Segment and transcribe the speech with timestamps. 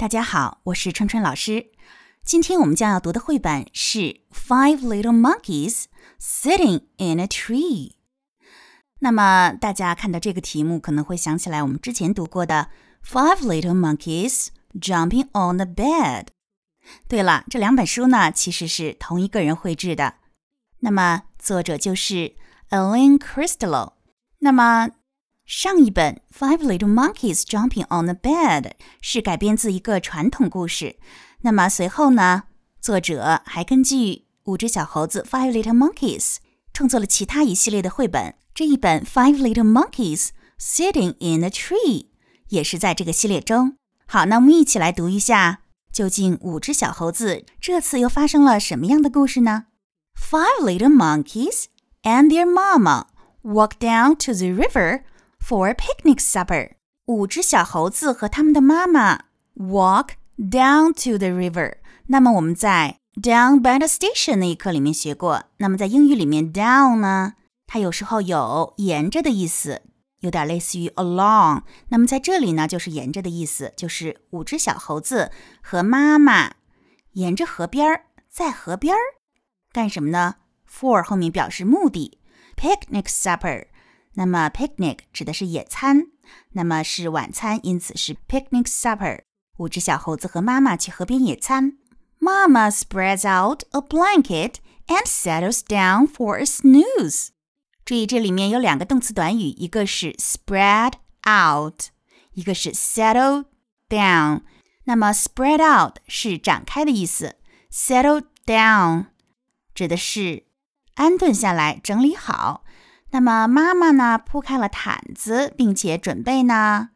[0.00, 1.72] 大家好，我是春春老师。
[2.24, 3.98] 今天我们将要读的绘本是
[4.32, 5.84] 《Five Little Monkeys
[6.18, 7.90] Sitting in a Tree》。
[9.00, 12.70] 那么大家看到这个题目，可能会想起来我们之前读过的
[13.06, 16.24] 《Five Little Monkeys Jumping on the Bed》。
[17.06, 20.14] 对了，这两本书呢其实是同一个人绘制的。
[20.78, 22.36] 那么作者就是
[22.70, 23.92] Elaine Cristalo。
[24.38, 24.88] 那么
[25.52, 28.62] 上一本《Five Little Monkeys Jumping on the Bed》
[29.00, 30.94] 是改编自一个传统故事。
[31.40, 32.44] 那么随后呢，
[32.80, 36.36] 作者还根据五只小猴子 （Five Little Monkeys）
[36.72, 38.36] 创作了其他一系列的绘本。
[38.54, 41.74] 这一本《Five Little Monkeys Sitting in a Tree》
[42.50, 43.76] 也是在这个系列中。
[44.06, 45.62] 好，那我们一起来读一下，
[45.92, 49.64] 究竟五只小猴子这次又发生了什么样的故事呢
[50.14, 51.64] ？Five little monkeys
[52.04, 53.06] and their mama
[53.42, 55.02] walk down to the river.
[55.42, 56.72] For picnic supper，
[57.06, 59.24] 五只小猴子和他们的妈妈
[59.56, 61.78] walk down to the river。
[62.06, 65.44] 那么我们在 down by the station 那一课里面学过。
[65.56, 67.34] 那么在英语里面，down 呢，
[67.66, 69.82] 它有时候有沿着的意思，
[70.20, 71.62] 有点类似于 along。
[71.88, 76.52] 那么在这里呢，就是沿着的意思，就是五只小猴子和妈妈
[77.14, 79.00] 沿着河边儿，在河边儿
[79.72, 80.36] 干什么呢
[80.70, 82.18] ？For 后面表示目的
[82.56, 83.66] ，picnic supper。
[84.13, 86.07] 那么，picnic 指的是野餐，
[86.53, 89.21] 那么是晚餐，因此是 picnic supper。
[89.57, 91.77] 五只小猴子和妈妈去河边野餐。
[92.19, 94.55] Mama spreads out a blanket
[94.87, 97.27] and settles down for a snooze。
[97.83, 100.93] 注意，这里面有两个动词短语，一个是 spread
[101.27, 101.89] out，
[102.33, 103.45] 一个是 settle
[103.89, 104.41] down。
[104.85, 107.35] 那么 spread out 是展开的意思，
[107.71, 109.07] settle down
[109.73, 110.45] 指的是
[110.95, 112.63] 安顿下来，整理好。
[113.12, 116.90] 那么妈妈呢，铺开了毯子，并且准备呢。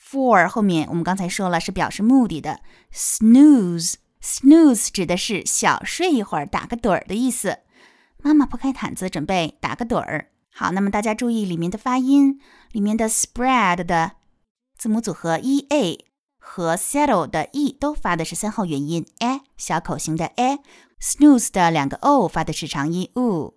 [0.00, 2.60] For 后面我们刚才说了是表示目的的。
[2.92, 7.58] Snooze，snooze 指的是小睡一会儿，打个盹儿的意思。
[8.22, 10.28] 妈妈铺开毯子，准备打个盹儿。
[10.52, 14.12] 好，那么大家注意里面的发音，里面的 spread 的
[14.78, 16.06] 字母组合 e a
[16.38, 20.60] 和 settle 的 e 都发的是三号元音 a 小口型的 a。
[21.00, 23.55] Snooze 的两个 o 发的是长音 u。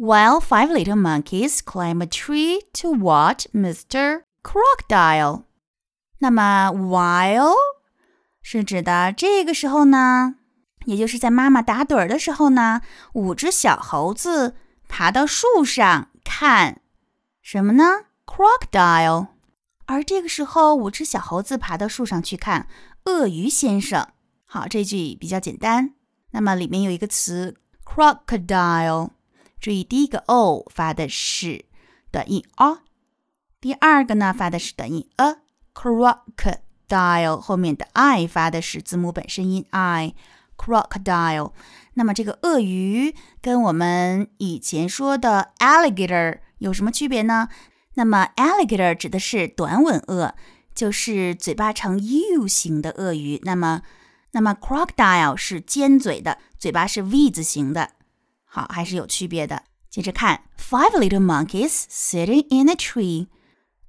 [0.00, 4.22] While five little monkeys climb a tree to watch Mr.
[4.42, 5.42] Crocodile。
[6.20, 7.54] 那么，while
[8.40, 10.36] 是指的这个时候呢，
[10.86, 12.80] 也就是在妈妈打盹儿的时候呢，
[13.12, 14.54] 五只小猴子
[14.88, 16.80] 爬到树上看
[17.42, 17.84] 什么呢
[18.24, 19.26] ？Crocodile。
[19.84, 22.68] 而这个时候，五只小猴子爬到树上去看
[23.04, 24.08] 鳄鱼先生。
[24.46, 25.92] 好，这句比较简单。
[26.30, 29.10] 那么里面有一个词 crocodile。
[29.60, 31.66] 注意，第一个 o 发的是
[32.10, 32.78] 短音 o，
[33.60, 35.36] 第二个呢发的是短音 a。
[35.74, 40.14] crocodile 后面的 i 发的是字母本身音 i。
[40.56, 41.52] crocodile，
[41.94, 47.48] 那么这个鳄鱼跟我们以前说的 alligator 有什么区别呢？
[47.94, 50.34] 那么 alligator 指的是短吻鳄，
[50.74, 53.40] 就是嘴巴呈 U 型的鳄鱼。
[53.44, 53.82] 那么，
[54.32, 57.92] 那么 crocodile 是尖嘴的，嘴巴是 V 字形的。
[58.49, 59.63] 好，还是有区别的。
[59.89, 63.27] 接着看，Five little monkeys sitting in a tree.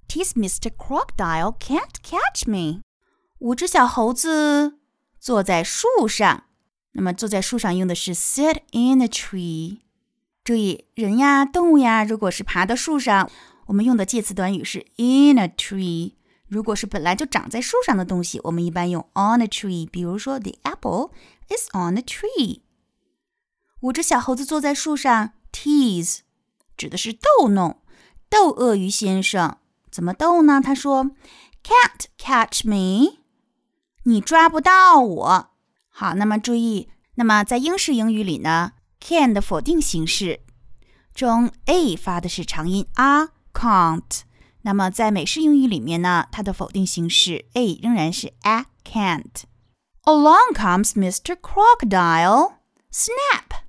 [0.09, 0.71] Tease Mr.
[0.71, 2.83] Crocodile can't catch me.
[3.39, 4.79] 五只小猴子
[5.19, 6.45] 坐在树上。
[6.93, 9.81] 那么坐在树上用的是 sit in a tree。
[10.45, 13.31] 注意，人呀、动物呀，如果是爬到树上，
[13.67, 16.15] 我们用的介词短语是 in a tree。
[16.47, 19.89] 如果是本来就长在树上的东西，我们一般用 on a tree。
[19.91, 21.11] 比如说，The apple
[21.49, 22.61] is on a tree。
[23.82, 26.20] 五只小猴子坐在树上，tease
[26.78, 27.82] 指的是逗弄，
[28.30, 29.58] 逗鳄鱼先生。
[29.90, 30.62] 怎么逗呢？
[30.64, 31.12] 他说
[31.64, 33.20] ：“Can't catch me，
[34.04, 35.50] 你抓不到我。”
[35.90, 40.42] 好，那么注意，那么在英式英语里呢，can 的否定形式
[41.14, 44.22] 中，a 发的是长音 a，can't。
[44.62, 49.44] 那么在美式英语里面呢，它的否定形式 a 仍然是 a can't。
[50.04, 51.36] Along comes Mr.
[51.36, 52.54] Crocodile.
[52.92, 53.64] Snap!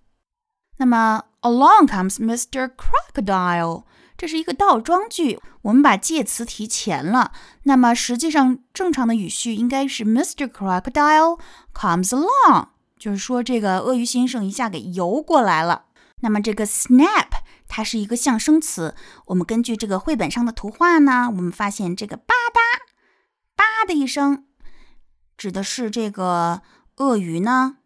[0.82, 2.68] 那么，Along comes Mr.
[2.74, 3.84] Crocodile，
[4.16, 7.30] 这是一个倒装句，我们把介词提前了。
[7.62, 10.48] 那么，实际上正常的语序应该是 Mr.
[10.48, 11.38] Crocodile
[11.72, 12.66] comes along，
[12.98, 15.84] 就是说这个鳄鱼先生一下给游过来了。
[16.22, 17.28] 那么，这个 snap
[17.68, 18.96] 它是一个象声词。
[19.26, 22.80] 我们根据这个绘本上的图画呢，我们发现这个吧嗒
[23.54, 24.46] 吧的一声，
[25.36, 26.62] 指的是这个
[26.96, 27.76] 鳄鱼呢。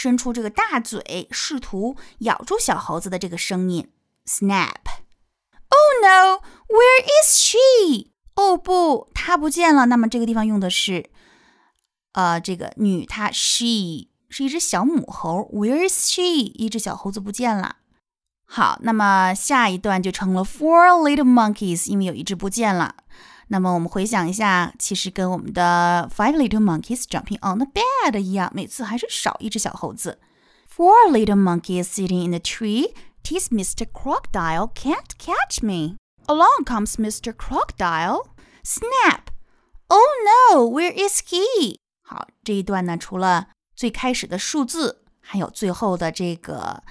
[0.00, 3.90] 伸出这个大嘴，试图咬住小猴子的这个声音
[4.24, 4.86] ，snap。
[5.70, 8.12] Oh no, where is she？
[8.36, 9.86] 哦不，她不见了。
[9.86, 11.10] 那么这个地方用的是
[12.12, 16.22] 呃，这个女她 she 是一只小母猴，Where is she？
[16.22, 17.78] 一只小猴子不见了。
[18.44, 22.94] 好，那么下一段就成了 Four little monkeys，因为有一只不见了。
[23.47, 30.19] 那么我们回想一下，其实跟我们的 Five little monkeys jumping on the bed 一样，每次还是少一只小猴子。
[30.75, 32.93] Four little monkeys sitting in the tree.
[33.23, 33.85] Tease Mr.
[33.85, 35.97] Crocodile can't catch me.
[36.25, 37.31] Along comes Mr.
[37.33, 38.27] Crocodile.
[38.63, 39.29] Snap!
[39.87, 41.77] Oh no, where is he?
[42.01, 46.83] 好，这一段呢，除了最开始的数字，还有最后的这个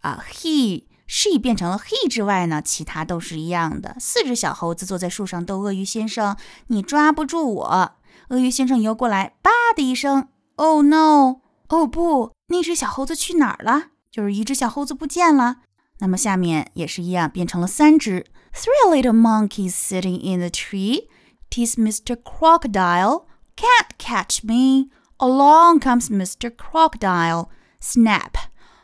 [0.00, 0.84] 啊、uh, he。
[1.07, 3.95] She 变成了 he 之外呢，其他都是一样的。
[3.99, 6.35] 四只小猴子坐在树上逗鳄鱼先生
[6.67, 7.91] ：“你抓不住我。”
[8.29, 13.87] 鳄鱼先生游过来，吧的一声，“Oh no！” 哦不，那只小猴子去哪儿了？
[14.11, 15.57] 就是一只小猴子不见了。
[15.99, 18.25] 那么下面也是一样，变成了三只。
[18.53, 21.07] Three little monkeys sitting in the tree.
[21.49, 22.15] Tease Mr.
[22.15, 23.25] Crocodile.
[23.55, 24.89] Can't catch me.
[25.17, 26.49] Along comes Mr.
[26.49, 27.49] Crocodile.
[27.79, 28.35] Snap!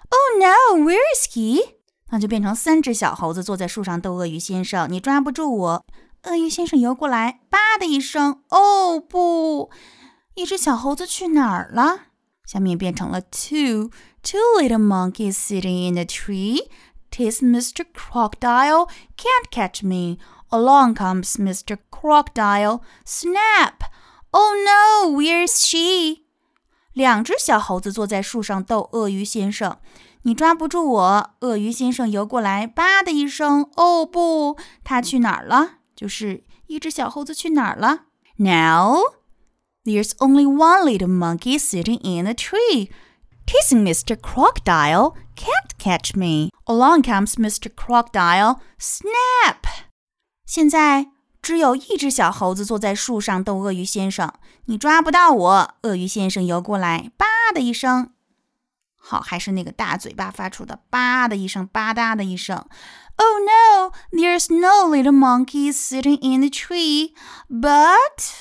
[0.09, 0.83] Oh no!
[0.83, 1.77] Where is he?
[2.11, 5.85] 那就变成三只小猴子坐在树上逗鳄鱼先生，你抓不住我。
[6.23, 9.71] 鳄鱼先生游过来，吧的一声，哦不，
[10.35, 12.01] 一只小猴子去哪儿了？
[12.45, 13.89] 下面变成了 two
[14.21, 16.67] two little monkeys sitting in a tree.
[17.09, 17.85] Tis Mr.
[17.93, 18.87] Crocodile
[19.17, 20.17] can't catch me.
[20.49, 21.77] Along comes Mr.
[21.89, 22.81] Crocodile.
[23.05, 23.83] Snap!
[24.31, 26.23] Oh no, where's she?
[26.93, 29.79] 两只小猴子坐在树上逗鳄鱼先生。
[30.23, 35.79] 你抓不住我，鳄鱼先生游过来，吧的一声，哦不，他去哪儿了？
[35.95, 38.05] 就是一只小猴子去哪儿了
[38.37, 38.97] ？Now
[39.83, 42.91] there's only one little monkey sitting in a tree,
[43.45, 44.15] teasing Mr.
[44.15, 45.15] Crocodile.
[45.35, 46.49] Can't catch me.
[46.65, 47.69] Along comes Mr.
[47.73, 48.59] Crocodile.
[48.79, 49.87] Snap!
[50.45, 51.07] 现在
[51.41, 54.31] 只有一只小猴子坐在树上逗鳄鱼先生，
[54.65, 55.75] 你抓不到我。
[55.81, 58.11] 鳄鱼先生游过来，吧的一声。
[59.00, 62.66] 好，还是那个大嘴巴发出的“吧”的一声，吧嗒的一声。
[63.16, 67.14] Oh no, there's no little monkey sitting in the tree,
[67.48, 68.34] but……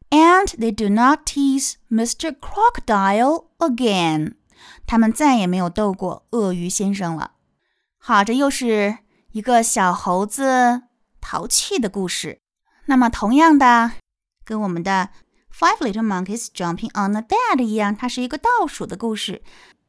[0.08, 2.34] And they do not tease Mr.
[2.38, 4.36] Crocodile again。
[4.86, 7.32] 他们再也没有逗过鳄鱼先生了。
[7.98, 8.96] 好，这又是
[9.32, 10.84] 一个小猴子
[11.20, 12.40] 淘气的故事。
[12.86, 13.92] 那么，同样的，
[14.46, 15.10] 跟我们的
[15.58, 19.42] Five Little Monkeys Jumping on the Bed 一样，它是一个倒数的故事。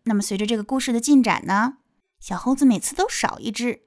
[0.05, 1.75] 那么，随着这个故事的进展呢？
[2.19, 3.81] 小猴子每次都少一只。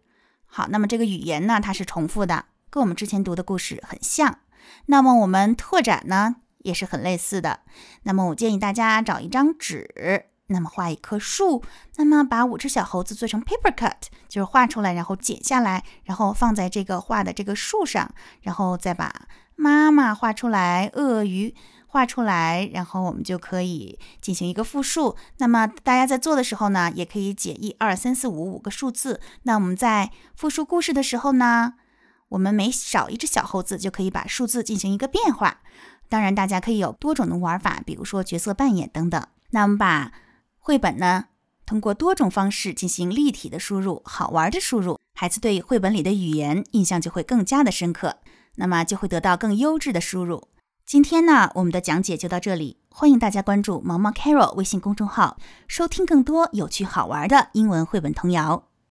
[0.47, 4.39] 好，那么这个语言呢，它是重复的，跟我们之前读的故事很像。
[4.87, 7.63] 那么我们拓展呢，也是很类似的。
[8.05, 11.65] 那么我建议大家找一张纸，那么画一棵树，
[11.97, 21.55] 那么把五只小猴子做成 paper cut，就是画出来，然后剪下来，然后放在这个画的这个树上，然后再把妈妈画出来，鳄鱼
[21.87, 25.17] 画出来，然后我们就可以进行一个复述。
[25.39, 29.21] 那么大家在做的时候呢，也可以解一二三四五五个数字。
[29.43, 31.75] 那我们在复述故事的时候呢，
[32.31, 35.61] 我们每少一只小猴子，就可以把数字进行一个变化。
[36.09, 39.23] 当然，大家可以有多种的玩法，比如说角色扮演等等。
[39.51, 40.13] 那我们把
[40.59, 41.27] 绘本呢，
[41.67, 48.19] 通过多种方式进行立体的输入，好玩的输入，孩子对绘本里的语言印象就会更加的深刻，
[48.57, 50.49] 那么就会得到更优质的输入。
[50.85, 52.79] 今天呢，我们的讲解就到这里。
[52.91, 58.65] 欢迎大家关注毛毛 Carol 微信公众号，收听更多有趣好玩的英文绘本童谣。